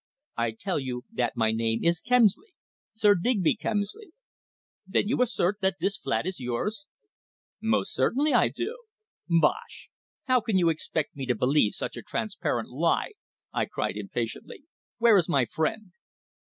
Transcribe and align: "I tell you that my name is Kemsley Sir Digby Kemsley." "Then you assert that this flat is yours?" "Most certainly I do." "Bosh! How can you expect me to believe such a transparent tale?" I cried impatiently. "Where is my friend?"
"I 0.35 0.53
tell 0.53 0.79
you 0.79 1.03
that 1.11 1.35
my 1.37 1.51
name 1.51 1.83
is 1.83 2.01
Kemsley 2.01 2.55
Sir 2.95 3.13
Digby 3.13 3.55
Kemsley." 3.55 4.13
"Then 4.87 5.07
you 5.07 5.21
assert 5.21 5.57
that 5.61 5.75
this 5.79 5.95
flat 5.95 6.25
is 6.25 6.39
yours?" 6.39 6.85
"Most 7.61 7.93
certainly 7.93 8.33
I 8.33 8.47
do." 8.47 8.79
"Bosh! 9.29 9.91
How 10.25 10.41
can 10.41 10.57
you 10.57 10.69
expect 10.69 11.15
me 11.15 11.27
to 11.27 11.35
believe 11.35 11.75
such 11.75 11.97
a 11.97 12.01
transparent 12.01 12.69
tale?" 12.71 13.11
I 13.53 13.65
cried 13.67 13.95
impatiently. 13.95 14.63
"Where 14.97 15.17
is 15.17 15.29
my 15.29 15.45
friend?" 15.45 15.91